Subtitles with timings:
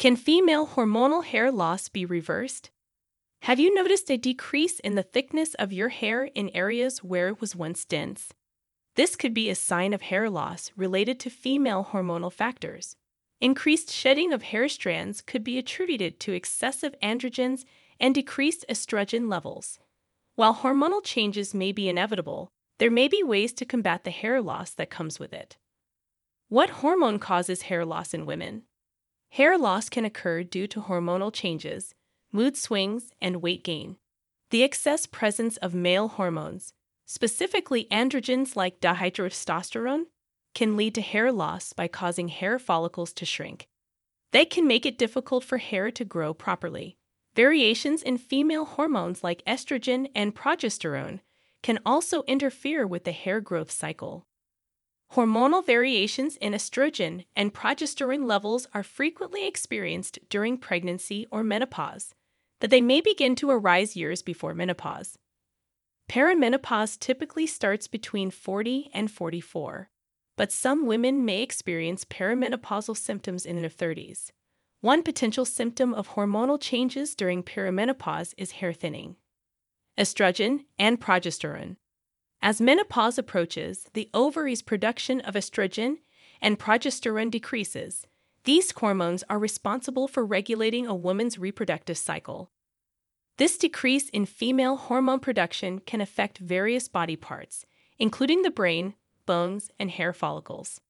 [0.00, 2.70] Can female hormonal hair loss be reversed?
[3.42, 7.42] Have you noticed a decrease in the thickness of your hair in areas where it
[7.42, 8.32] was once dense?
[8.96, 12.96] This could be a sign of hair loss related to female hormonal factors.
[13.42, 17.66] Increased shedding of hair strands could be attributed to excessive androgens
[18.00, 19.80] and decreased estrogen levels.
[20.34, 22.48] While hormonal changes may be inevitable,
[22.78, 25.58] there may be ways to combat the hair loss that comes with it.
[26.48, 28.62] What hormone causes hair loss in women?
[29.30, 31.94] Hair loss can occur due to hormonal changes,
[32.32, 33.96] mood swings, and weight gain.
[34.50, 36.72] The excess presence of male hormones,
[37.06, 40.06] specifically androgens like dihydrotestosterone,
[40.52, 43.68] can lead to hair loss by causing hair follicles to shrink.
[44.32, 46.96] They can make it difficult for hair to grow properly.
[47.36, 51.20] Variations in female hormones like estrogen and progesterone
[51.62, 54.26] can also interfere with the hair growth cycle.
[55.14, 62.14] Hormonal variations in estrogen and progesterone levels are frequently experienced during pregnancy or menopause,
[62.60, 65.18] that they may begin to arise years before menopause.
[66.08, 69.90] Perimenopause typically starts between 40 and 44,
[70.36, 74.30] but some women may experience perimenopausal symptoms in their 30s.
[74.80, 79.16] One potential symptom of hormonal changes during perimenopause is hair thinning.
[79.98, 81.76] Estrogen and progesterone.
[82.42, 85.98] As menopause approaches, the ovary's production of estrogen
[86.40, 88.06] and progesterone decreases.
[88.44, 92.50] These hormones are responsible for regulating a woman's reproductive cycle.
[93.36, 97.66] This decrease in female hormone production can affect various body parts,
[97.98, 98.94] including the brain,
[99.26, 100.80] bones, and hair follicles.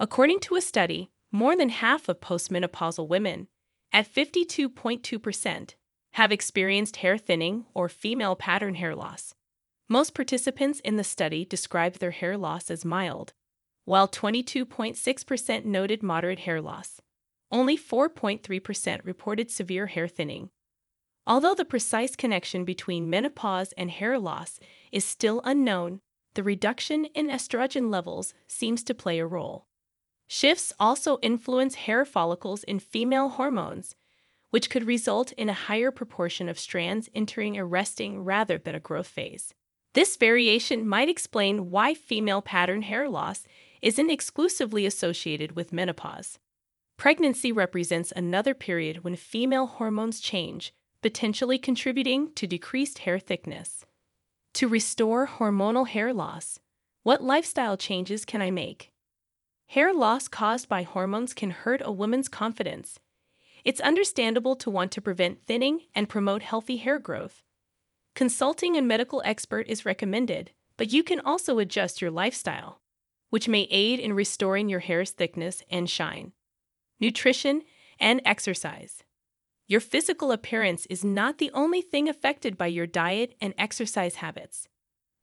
[0.00, 3.46] According to a study, more than half of postmenopausal women,
[3.92, 5.74] at 52.2%,
[6.12, 9.35] have experienced hair thinning or female pattern hair loss.
[9.88, 13.32] Most participants in the study described their hair loss as mild,
[13.84, 17.00] while 22.6% noted moderate hair loss.
[17.52, 20.50] Only 4.3% reported severe hair thinning.
[21.24, 24.58] Although the precise connection between menopause and hair loss
[24.90, 26.00] is still unknown,
[26.34, 29.66] the reduction in estrogen levels seems to play a role.
[30.26, 33.94] Shifts also influence hair follicles in female hormones,
[34.50, 38.80] which could result in a higher proportion of strands entering a resting rather than a
[38.80, 39.54] growth phase.
[39.96, 43.44] This variation might explain why female pattern hair loss
[43.80, 46.38] isn't exclusively associated with menopause.
[46.98, 53.86] Pregnancy represents another period when female hormones change, potentially contributing to decreased hair thickness.
[54.52, 56.60] To restore hormonal hair loss,
[57.02, 58.92] what lifestyle changes can I make?
[59.68, 62.98] Hair loss caused by hormones can hurt a woman's confidence.
[63.64, 67.42] It's understandable to want to prevent thinning and promote healthy hair growth.
[68.16, 72.80] Consulting a medical expert is recommended, but you can also adjust your lifestyle,
[73.28, 76.32] which may aid in restoring your hair's thickness and shine.
[76.98, 77.60] Nutrition
[78.00, 79.02] and exercise.
[79.68, 84.66] Your physical appearance is not the only thing affected by your diet and exercise habits.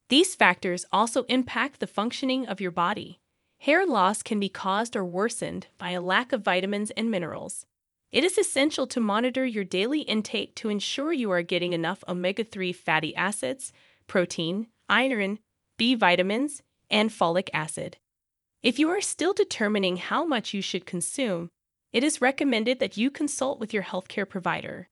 [0.09, 3.21] These factors also impact the functioning of your body.
[3.57, 7.65] Hair loss can be caused or worsened by a lack of vitamins and minerals.
[8.13, 12.44] It is essential to monitor your daily intake to ensure you are getting enough omega
[12.44, 13.74] 3 fatty acids,
[14.06, 15.40] protein, iron,
[15.79, 17.97] B vitamins, and folic acid.
[18.62, 21.50] If you are still determining how much you should consume,
[21.91, 24.90] it is recommended that you consult with your healthcare provider.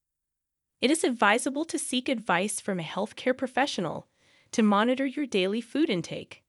[0.82, 4.08] It is advisable to seek advice from a healthcare professional
[4.52, 6.42] to monitor your daily food intake.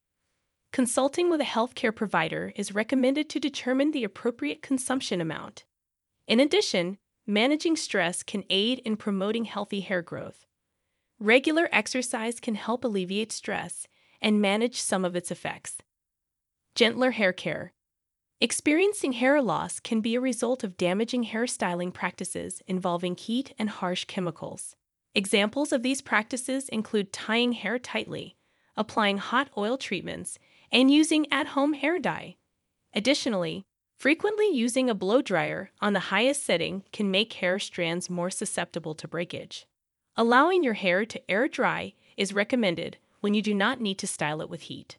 [0.73, 5.67] Consulting with a healthcare provider is recommended to determine the appropriate consumption amount.
[6.33, 10.47] In addition, managing stress can aid in promoting healthy hair growth.
[11.21, 13.87] Regular exercise can help alleviate stress
[14.23, 15.83] and manage some of its effects.
[16.75, 17.75] Gentler hair care.
[18.41, 24.07] Experiencing hair loss can be a result of damaging hairstyling practices involving heat and harsh
[24.07, 24.75] chemicals.
[25.15, 28.37] Examples of these practices include tying hair tightly,
[28.75, 30.39] applying hot oil treatments,
[30.73, 32.37] and using at home hair dye.
[32.95, 33.67] Additionally,
[34.03, 38.97] frequently using a blow dryer on the highest setting can make hair strands more susceptible
[38.97, 39.65] to breakage.
[40.17, 44.43] Allowing your hair to air dry is recommended when you do not need to style
[44.43, 44.99] it with heat.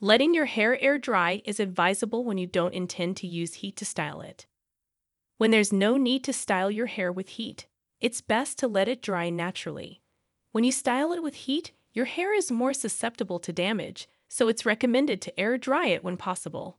[0.00, 3.84] Letting your hair air dry is advisable when you don't intend to use heat to
[3.84, 4.46] style it.
[5.36, 7.66] When there's no need to style your hair with heat,
[8.00, 10.00] it's best to let it dry naturally.
[10.52, 14.64] When you style it with heat, your hair is more susceptible to damage, so it's
[14.64, 16.78] recommended to air dry it when possible.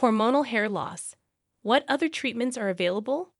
[0.00, 1.14] Hormonal hair loss.
[1.62, 3.32] What other treatments are available?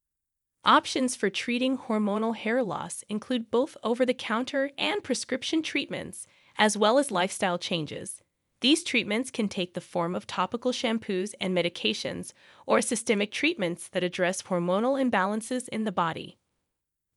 [0.65, 6.77] Options for treating hormonal hair loss include both over the counter and prescription treatments, as
[6.77, 8.23] well as lifestyle changes.
[8.61, 12.33] These treatments can take the form of topical shampoos and medications
[12.67, 16.39] or systemic treatments that address hormonal imbalances in the body.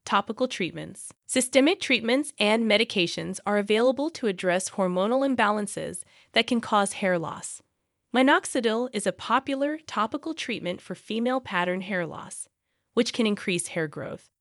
[0.03, 1.13] Topical treatments.
[1.27, 6.01] Systemic treatments and medications are available to address hormonal imbalances
[6.33, 7.61] that can cause hair loss.
[8.17, 12.49] Minoxidil is a popular topical treatment for female pattern hair loss,
[12.95, 14.31] which can increase hair growth.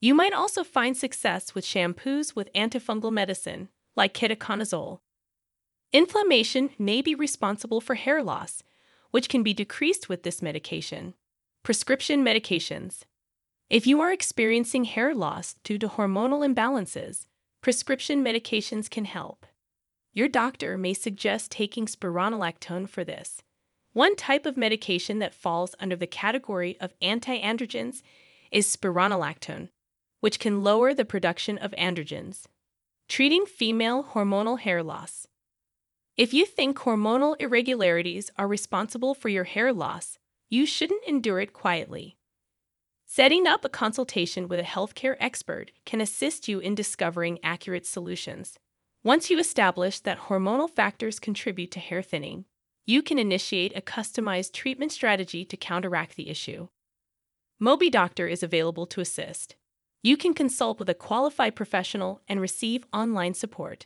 [0.00, 4.98] You might also find success with shampoos with antifungal medicine, like ketoconazole.
[5.92, 8.64] Inflammation may be responsible for hair loss,
[9.12, 11.14] which can be decreased with this medication.
[11.62, 13.02] Prescription medications.
[13.68, 17.28] If you are experiencing hair loss due to hormonal imbalances,
[17.60, 19.46] prescription medications can help.
[20.12, 23.42] Your doctor may suggest taking spironolactone for this.
[23.92, 28.02] One type of medication that falls under the category of antiandrogens
[28.50, 29.68] is spironolactone,
[30.20, 32.46] which can lower the production of androgens.
[33.08, 35.26] Treating female hormonal hair loss.
[36.16, 40.18] If you think hormonal irregularities are responsible for your hair loss,
[40.48, 42.16] you shouldn't endure it quietly.
[43.06, 48.58] Setting up a consultation with a healthcare expert can assist you in discovering accurate solutions.
[49.02, 52.44] Once you establish that hormonal factors contribute to hair thinning,
[52.84, 56.68] you can initiate a customized treatment strategy to counteract the issue.
[57.62, 59.56] MobiDoctor is available to assist.
[60.02, 63.78] You can consult with a qualified professional and receive online support.